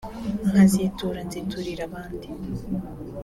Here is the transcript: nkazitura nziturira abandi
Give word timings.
nkazitura 0.49 1.19
nziturira 1.27 1.81
abandi 1.89 2.27